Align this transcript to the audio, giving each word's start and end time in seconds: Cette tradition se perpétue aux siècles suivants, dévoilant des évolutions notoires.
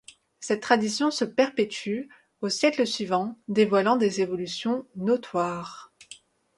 Cette 0.39 0.63
tradition 0.63 1.11
se 1.11 1.23
perpétue 1.25 2.05
aux 2.41 2.49
siècles 2.49 2.87
suivants, 2.87 3.37
dévoilant 3.47 3.97
des 3.97 4.19
évolutions 4.21 4.83
notoires. 4.95 5.93